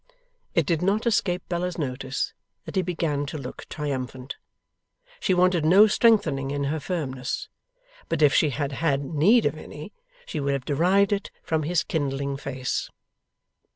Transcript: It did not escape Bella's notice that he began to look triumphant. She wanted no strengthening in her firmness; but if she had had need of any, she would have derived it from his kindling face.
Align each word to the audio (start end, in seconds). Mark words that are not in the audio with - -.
It 0.55 0.65
did 0.65 0.81
not 0.81 1.05
escape 1.05 1.47
Bella's 1.47 1.77
notice 1.77 2.33
that 2.65 2.75
he 2.75 2.81
began 2.81 3.27
to 3.27 3.37
look 3.37 3.69
triumphant. 3.69 4.35
She 5.19 5.35
wanted 5.35 5.63
no 5.63 5.85
strengthening 5.85 6.49
in 6.49 6.63
her 6.63 6.79
firmness; 6.79 7.49
but 8.09 8.23
if 8.23 8.33
she 8.33 8.49
had 8.49 8.71
had 8.71 9.03
need 9.05 9.45
of 9.45 9.55
any, 9.59 9.93
she 10.25 10.39
would 10.39 10.53
have 10.53 10.65
derived 10.65 11.13
it 11.13 11.29
from 11.43 11.61
his 11.61 11.83
kindling 11.83 12.35
face. 12.35 12.89